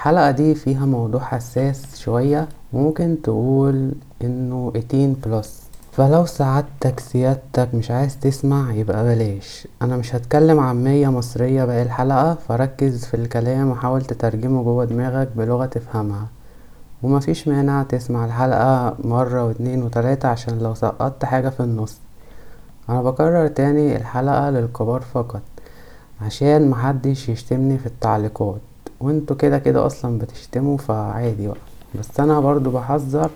[0.00, 3.92] الحلقة دي فيها موضوع حساس شوية ممكن تقول
[4.22, 9.68] إنه 18 بلس فلو سعادتك سيادتك مش عايز تسمع يبقى بلاش.
[9.82, 15.66] أنا مش هتكلم عامية مصرية باقي الحلقة فركز في الكلام وحاول تترجمه جوه دماغك بلغة
[15.66, 16.26] تفهمها.
[17.02, 21.96] ومفيش مانع تسمع الحلقة مرة واتنين وتلاتة عشان لو سقطت حاجة في النص.
[22.88, 25.42] أنا بكرر تاني الحلقة للكبار فقط
[26.20, 28.60] عشان محدش يشتمني في التعليقات.
[29.00, 31.56] وانتوا كده كده أصلا بتشتموا فعادي بقى.
[31.98, 33.30] بس أنا برضو بحذر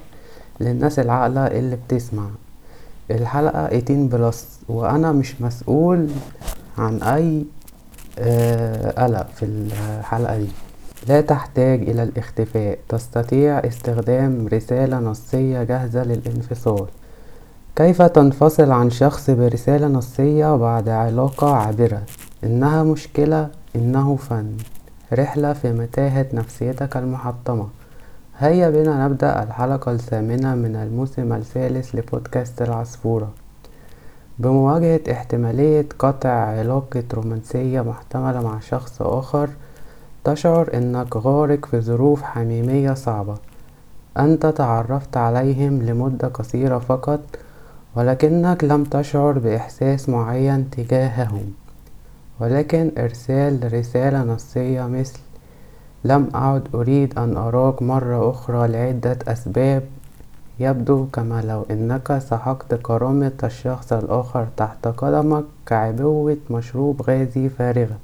[0.61, 2.27] للناس العاقلة اللي بتسمع
[3.11, 6.09] الحلقة 18 بلس وأنا مش مسؤول
[6.79, 7.45] عن أي
[8.19, 10.49] آه، قلق في الحلقة دي.
[11.09, 12.79] لا تحتاج إلى الاختفاء.
[12.89, 16.87] تستطيع استخدام رسالة نصية جاهزة للانفصال.
[17.77, 22.03] كيف تنفصل عن شخص برسالة نصية بعد علاقة عابرة؟
[22.45, 24.57] إنها مشكلة إنه فن.
[25.15, 27.69] رحلة في متاهة نفسيتك المحطمة.
[28.39, 33.31] هيا بنا نبدأ الحلقة الثامنة من الموسم الثالث لبودكاست العصفورة.
[34.39, 39.49] بمواجهة احتمالية قطع علاقة رومانسية محتملة مع شخص آخر
[40.25, 43.35] تشعر إنك غارق في ظروف حميمية صعبة.
[44.19, 47.21] أنت تعرفت عليهم لمدة قصيرة فقط
[47.97, 51.53] ولكنك لم تشعر بإحساس معين تجاههم.
[52.41, 55.19] ولكن إرسال رسالة نصية مثل
[56.05, 59.83] لم أعد أريد أن أراك مرة أخرى لعدة أسباب
[60.61, 67.97] يبدو كما لو أنك سحقت كرامة الشخص الآخر تحت قدمك كعبوة مشروب غازي فارغة.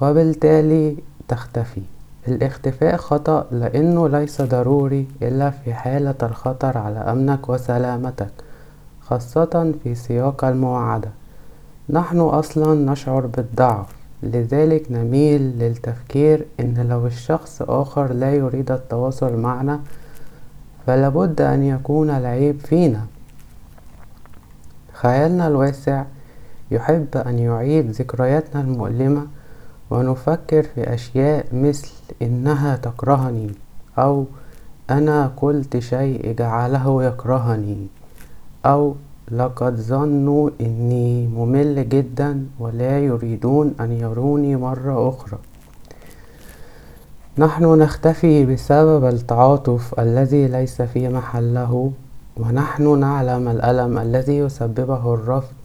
[0.00, 0.96] وبالتالي
[1.28, 1.82] تختفي.
[2.28, 8.32] الاختفاء خطأ لأنه ليس ضروري إلا في حالة الخطر على أمنك وسلامتك
[9.00, 11.08] خاصة في سياق المواعدة
[11.90, 13.86] نحن أصلا نشعر بالضعف
[14.22, 19.80] لذلك نميل للتفكير إن لو الشخص آخر لا يريد التواصل معنا
[20.86, 23.06] فلابد أن يكون العيب فينا.
[24.92, 26.04] خيالنا الواسع
[26.70, 29.26] يحب أن يعيد ذكرياتنا المؤلمة
[29.90, 31.92] ونفكر في أشياء مثل
[32.22, 33.50] إنها تكرهني
[33.98, 34.24] أو
[34.90, 37.86] أنا قلت شيء جعله يكرهني
[38.66, 38.94] أو
[39.30, 45.38] لقد ظنوا إني ممل جدا ولا يريدون أن يروني مرة أخرى.
[47.38, 51.92] نحن نختفي بسبب التعاطف الذي ليس في محله
[52.36, 55.56] ونحن نعلم الألم الذي يسببه الرفض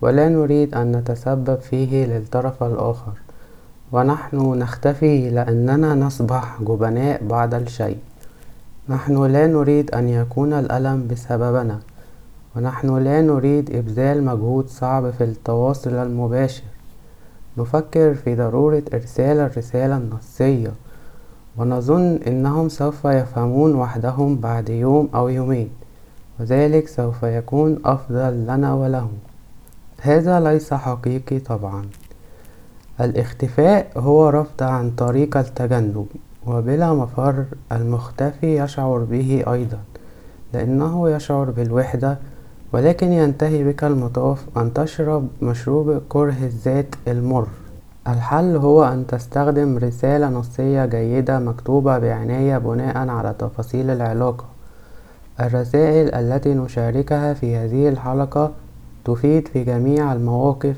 [0.00, 3.12] ولا نريد أن نتسبب فيه للطرف الآخر.
[3.92, 7.98] ونحن نختفي لأننا نصبح جبناء بعض الشيء.
[8.88, 11.78] نحن لا نريد أن يكون الألم بسببنا.
[12.56, 16.62] ونحن لا نريد إبذال مجهود صعب في التواصل المباشر.
[17.58, 20.72] نفكر في ضرورة إرسال الرسالة النصية
[21.56, 25.70] ونظن إنهم سوف يفهمون وحدهم بعد يوم أو يومين
[26.40, 29.18] وذلك سوف يكون أفضل لنا ولهم.
[30.00, 31.86] هذا ليس حقيقي طبعا.
[33.00, 36.06] الاختفاء هو رفض عن طريق التجنب
[36.46, 39.78] وبلا مفر المختفي يشعر به أيضا
[40.52, 42.18] لأنه يشعر بالوحدة
[42.72, 47.46] ولكن ينتهي بك المطاف أن تشرب مشروب كره الذات المر.
[48.08, 54.44] الحل هو أن تستخدم رسالة نصية جيدة مكتوبة بعناية بناء على تفاصيل العلاقة.
[55.40, 58.50] الرسائل التي نشاركها في هذه الحلقة
[59.04, 60.76] تفيد في جميع المواقف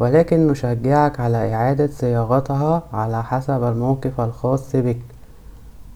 [0.00, 5.00] ولكن نشجعك على إعادة صياغتها على حسب الموقف الخاص بك.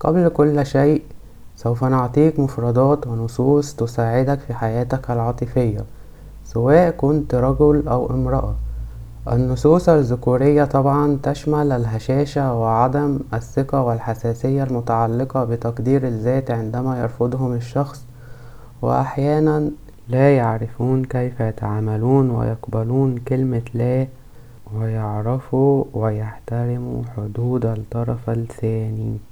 [0.01, 1.03] قبل كل شيء
[1.63, 5.85] سوف نعطيك مفردات ونصوص تساعدك في حياتك العاطفية
[6.45, 8.55] سواء كنت رجل أو امرأة.
[9.33, 18.05] النصوص الذكورية طبعا تشمل الهشاشة وعدم الثقة والحساسية المتعلقة بتقدير الذات عندما يرفضهم الشخص
[18.83, 19.71] وأحيانا
[20.09, 24.07] لا يعرفون كيف يتعاملون ويقبلون كلمة لا
[24.77, 29.30] ويعرفوا ويحترموا حدود الطرف الثاني.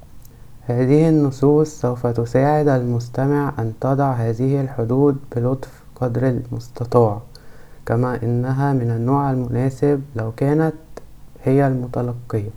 [0.70, 7.20] هذه النصوص سوف تساعد المستمع أن تضع هذه الحدود بلطف قدر المستطاع
[7.86, 10.74] كما إنها من النوع المناسب لو كانت
[11.44, 12.50] هي المتلقية.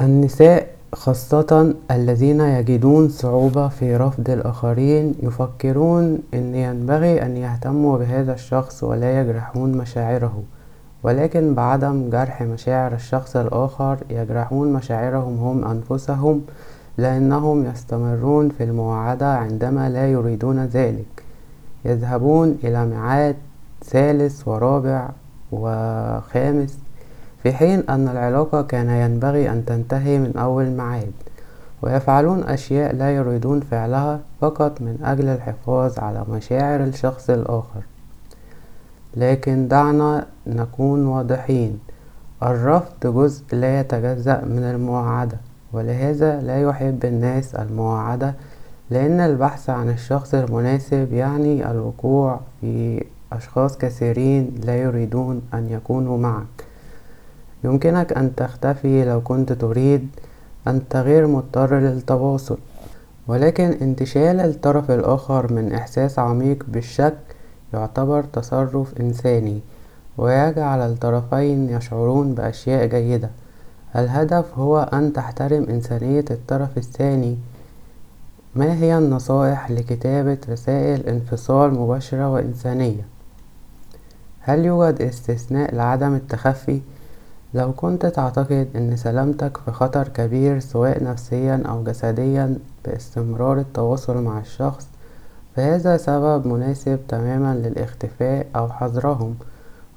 [0.00, 8.84] النساء خاصة الذين يجدون صعوبة في رفض الآخرين يفكرون أن ينبغي أن يهتموا بهذا الشخص
[8.84, 10.42] ولا يجرحون مشاعره
[11.02, 16.42] ولكن بعدم جرح مشاعر الشخص الآخر يجرحون مشاعرهم هم أنفسهم
[16.98, 21.22] لأنهم يستمرون في المواعدة عندما لا يريدون ذلك.
[21.84, 23.36] يذهبون إلى ميعاد
[23.84, 25.08] ثالث ورابع
[25.52, 26.78] وخامس
[27.42, 31.12] في حين أن العلاقة كان ينبغي أن تنتهي من أول ميعاد
[31.82, 37.82] ويفعلون أشياء لا يريدون فعلها فقط من أجل الحفاظ على مشاعر الشخص الآخر.
[39.16, 41.78] لكن دعنا نكون واضحين
[42.42, 45.36] الرفض جزء لا يتجزأ من المواعدة
[45.72, 48.34] ولهذا لا يحب الناس المواعدة
[48.90, 56.64] لأن البحث عن الشخص المناسب يعني الوقوع في أشخاص كثيرين لا يريدون أن يكونوا معك.
[57.64, 60.08] يمكنك أن تختفي لو كنت تريد
[60.66, 62.58] أنت غير مضطر للتواصل
[63.28, 67.18] ولكن انتشال الطرف الآخر من إحساس عميق بالشك
[67.74, 69.60] يعتبر تصرف إنساني
[70.18, 73.30] ويجعل الطرفين يشعرون بأشياء جيدة.
[73.96, 77.38] الهدف هو أن تحترم إنسانية الطرف الثاني.
[78.54, 83.06] ما هي النصائح لكتابة رسائل انفصال مباشرة وإنسانية؟
[84.40, 86.80] هل يوجد استثناء لعدم التخفي؟
[87.54, 94.38] لو كنت تعتقد أن سلامتك في خطر كبير سواء نفسيا أو جسديا باستمرار التواصل مع
[94.38, 94.86] الشخص
[95.56, 99.34] فهذا سبب مناسب تماما للاختفاء أو حظرهم.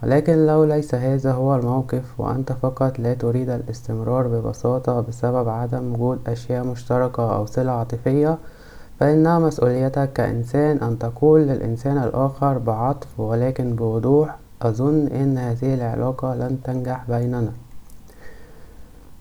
[0.04, 6.20] ولكن لو ليس هذا هو الموقف وأنت فقط لا تريد الاستمرار ببساطة بسبب عدم وجود
[6.28, 8.38] أشياء مشتركة أو صلة عاطفية
[9.00, 16.58] فإنها مسؤوليتك كإنسان أن تقول للإنسان الآخر بعطف ولكن بوضوح أظن أن هذه العلاقة لن
[16.64, 17.52] تنجح بيننا.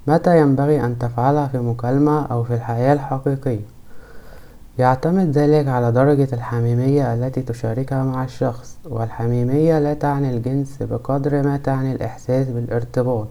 [0.07, 3.75] متى ينبغي أن تفعلها في مكالمة أو في الحياة الحقيقية؟
[4.79, 11.57] يعتمد ذلك على درجة الحميمية التي تشاركها مع الشخص والحميمية لا تعني الجنس بقدر ما
[11.57, 13.29] تعني الإحساس بالارتباط.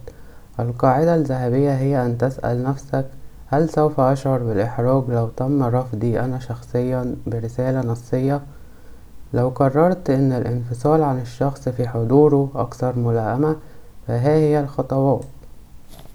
[0.59, 3.05] القاعدة الذهبية هي أن تسأل نفسك
[3.47, 8.41] هل سوف أشعر بالإحراج لو تم رفضي أنا شخصيا برسالة نصية؟
[9.33, 13.55] لو قررت أن الانفصال عن الشخص في حضوره أكثر ملائمة
[14.07, 15.23] فها هي الخطوات.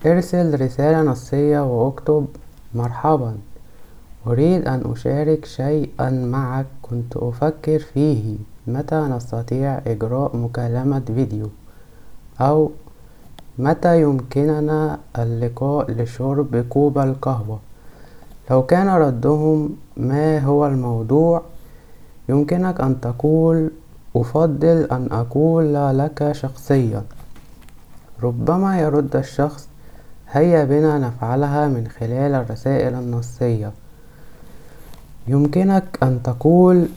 [0.06, 2.26] ارسل رسالة نصية واكتب
[2.74, 3.36] مرحبا.
[4.26, 8.36] أريد أن أشارك شيئا معك كنت أفكر فيه.
[8.66, 11.48] متى نستطيع إجراء مكالمة فيديو؟
[12.40, 12.70] أو
[13.58, 17.58] متى يمكننا اللقاء لشرب كوب القهوة؟
[18.50, 21.42] لو كان ردهم ما هو الموضوع
[22.28, 23.70] يمكنك أن تقول
[24.16, 27.02] أفضل أن أقول لك شخصيا.
[28.22, 29.68] ربما يرد الشخص
[30.30, 33.72] هيا بنا نفعلها من خلال الرسائل النصية.
[35.28, 36.88] يمكنك أن تقول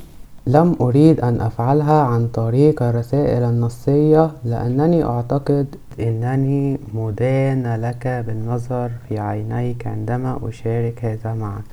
[0.48, 9.20] لم أريد أن أفعلها عن طريق الرسائل النصية لأنني أعتقد أنني مدان لك بالنظر في
[9.20, 11.64] عينيك عندما أشارك هذا معك.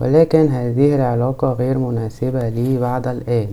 [0.00, 3.48] ولكن هذه العلاقة غير مناسبة لي بعد الآن.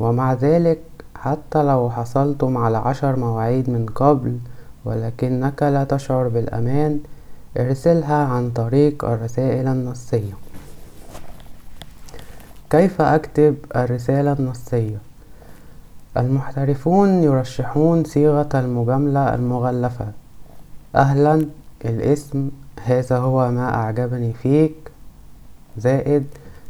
[0.00, 0.78] ومع ذلك
[1.14, 4.38] حتى لو حصلتم على عشر مواعيد من قبل
[4.84, 7.00] ولكنك لا تشعر بالأمان
[7.58, 10.47] ارسلها عن طريق الرسائل النصية.
[12.70, 14.98] كيف أكتب الرسالة النصية؟
[16.16, 20.06] المحترفون يرشحون صيغة المجاملة المغلفة.
[20.96, 21.46] أهلا
[21.84, 22.50] الاسم
[22.84, 24.74] هذا هو ما أعجبني فيك.
[25.78, 26.26] زائد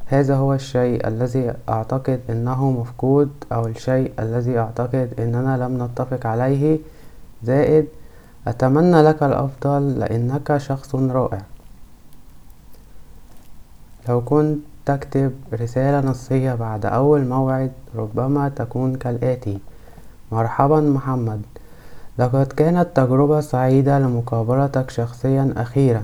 [0.06, 6.78] هذا هو الشيء الذي أعتقد أنه مفقود أو الشيء الذي أعتقد أننا لم نتفق عليه.
[7.44, 7.86] زائد
[8.46, 11.42] أتمنى لك الأفضل لأنك شخص رائع.
[14.08, 14.58] لو كنت
[14.88, 19.58] تكتب رسالة نصية بعد أول موعد ربما تكون كالآتي.
[20.32, 21.42] مرحبا محمد.
[22.18, 26.02] لقد كانت تجربة سعيدة لمقابلتك شخصيا أخيرا.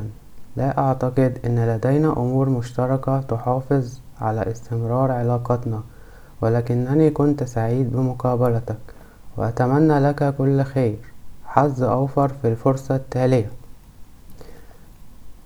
[0.57, 5.81] لا أعتقد أن لدينا أمور مشتركة تحافظ على استمرار علاقتنا
[6.43, 8.85] ولكنني كنت سعيد بمقابلتك
[9.37, 10.99] وأتمنى لك كل خير.
[11.47, 13.51] حظ أوفر في الفرصة التالية.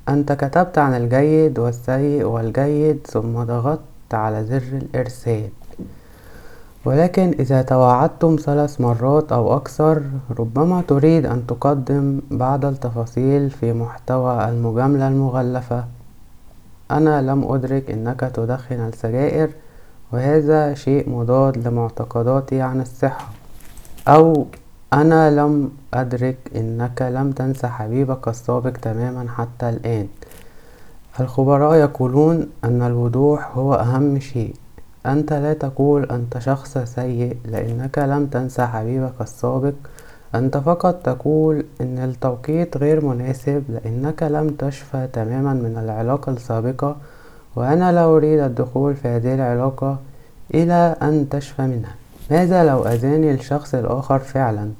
[0.08, 5.48] أنت كتبت عن الجيد والسيء والجيد ثم ضغطت على زر الإرسال.
[6.84, 10.02] ولكن إذا توعدتم ثلاث مرات أو أكثر
[10.38, 15.84] ربما تريد أن تقدم بعض التفاصيل في محتوى المجاملة المغلفة.
[16.90, 19.50] أنا لم أدرك أنك تدخن السجائر
[20.12, 23.28] وهذا شيء مضاد لمعتقداتي عن الصحة.
[24.08, 24.46] أو
[24.92, 30.06] أنا لم أدرك أنك لم تنس حبيبك السابق تماما حتى الآن.
[31.20, 34.54] الخبراء يقولون أن الوضوح هو أهم شيء.
[35.06, 39.74] أنت لا تقول أنت شخص سيء لأنك لم تنس حبيبك السابق.
[40.34, 46.96] أنت فقط تقول أن التوقيت غير مناسب لأنك لم تشفى تماما من العلاقة السابقة.
[47.56, 49.98] وأنا لا أريد الدخول في هذه العلاقة
[50.54, 51.94] إلى أن تشفى منها.
[52.30, 54.70] ماذا لو أذاني الشخص الآخر فعلا؟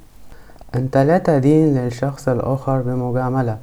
[0.75, 3.57] أنت لا تدين للشخص الآخر بمجاملة.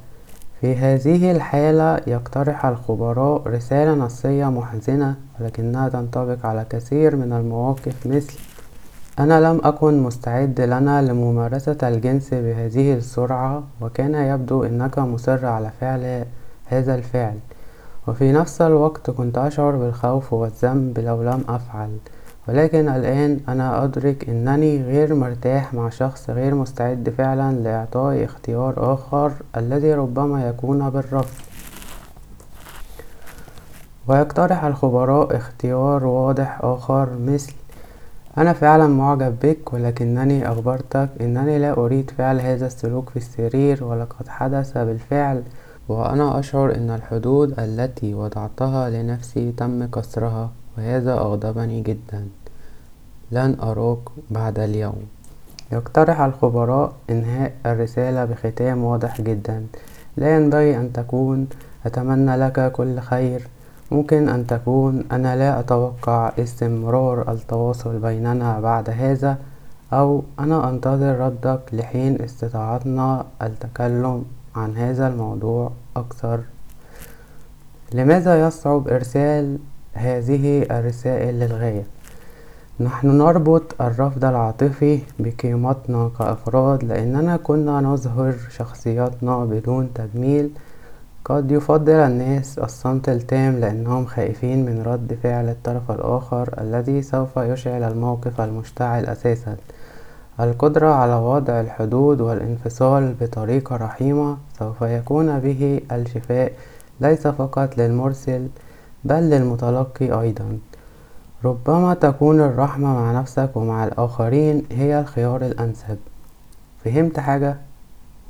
[0.61, 8.33] في هذه الحالة يقترح الخبراء رسالة نصية محزنة ولكنها تنطبق على كثير من المواقف مثل
[9.19, 16.25] أنا لم أكن مستعد لنا لممارسة الجنس بهذه السرعة وكان يبدو أنك مصر على فعل
[16.65, 17.37] هذا الفعل.
[18.07, 21.89] وفي نفس الوقت كنت أشعر بالخوف والذنب لو لم أفعل.
[22.47, 29.31] ولكن الآن أنا أدرك أنني غير مرتاح مع شخص غير مستعد فعلا لإعطائي اختيار آخر
[29.57, 31.41] الذي ربما يكون بالرفض.
[34.07, 37.53] ويقترح الخبراء اختيار واضح آخر مثل
[38.37, 44.27] أنا فعلا معجب بك ولكنني أخبرتك أنني لا أريد فعل هذا السلوك في السرير ولقد
[44.27, 45.43] حدث بالفعل
[45.89, 52.27] وأنا أشعر أن الحدود التي وضعتها لنفسي تم كسرها وهذا أغضبني جدا.
[53.31, 53.99] لن أراك
[54.31, 55.01] بعد اليوم.
[55.71, 59.65] يقترح الخبراء إنهاء الرسالة بختام واضح جدا.
[60.17, 61.47] لا ينبغي أن تكون
[61.85, 63.47] أتمنى لك كل خير.
[63.91, 69.37] ممكن أن تكون أنا لا أتوقع استمرار التواصل بيننا بعد هذا
[69.93, 76.39] أو أنا أنتظر ردك لحين استطاعتنا التكلم عن هذا الموضوع أكثر.
[77.93, 79.57] لماذا يصعب إرسال
[79.93, 81.83] هذه الرسائل للغاية؟
[82.79, 90.49] نحن نربط الرفض العاطفي بقيمتنا كأفراد لأننا كنا نظهر شخصياتنا بدون تجميل.
[91.25, 97.83] قد يفضل الناس الصمت التام لأنهم خائفين من رد فعل الطرف الآخر الذي سوف يشعل
[97.83, 99.55] الموقف المشتعل أساسا.
[100.39, 106.51] القدرة على وضع الحدود والانفصال بطريقة رحيمة سوف يكون به الشفاء
[107.01, 108.47] ليس فقط للمرسل
[109.03, 110.57] بل للمتلقي أيضا.
[111.45, 115.97] ربما تكون الرحمة مع نفسك ومع الآخرين هي الخيار الأنسب.
[116.85, 117.57] فهمت حاجة؟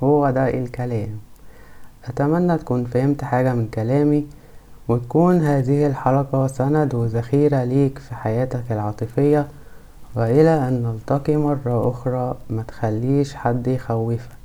[0.04, 1.18] هو ده الكلام.
[2.06, 4.28] أتمنى تكون فهمت حاجة من كلامي
[4.88, 9.48] وتكون هذه الحلقة سند وذخيرة ليك في حياتك العاطفية
[10.16, 12.36] وإلى أن نلتقي مرة أخرى.
[12.50, 14.30] متخليش حد يخوفك.